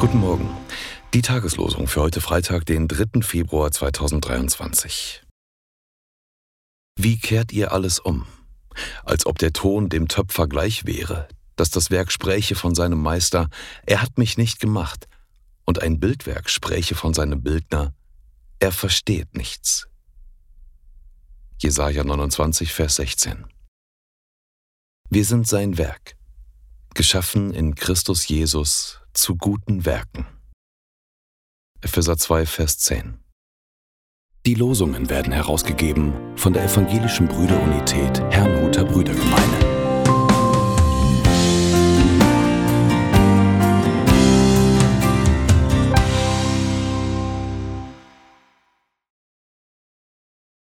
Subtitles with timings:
[0.00, 3.20] Bibellosung für heute Freitag, den 3.
[3.20, 5.22] Februar 2023.
[6.96, 8.26] Wie kehrt ihr alles um?
[9.04, 13.50] Als ob der Ton dem Töpfer gleich wäre, dass das Werk spräche von seinem Meister,
[13.86, 15.06] er hat mich nicht gemacht,
[15.66, 17.94] und ein Bildwerk spräche von seinem Bildner,
[18.58, 19.86] er versteht nichts.
[21.58, 23.44] Jesaja 29, Vers 16.
[25.10, 26.16] Wir sind sein Werk,
[26.94, 30.26] geschaffen in Christus Jesus zu guten Werken.
[31.80, 33.18] Epheser 2, Vers 10.
[34.46, 39.59] Die Losungen werden herausgegeben von der Evangelischen Brüderunität Herrnhuter Brüdergemeine.